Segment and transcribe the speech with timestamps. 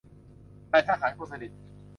[0.71, 1.51] นายทหารคนสนิท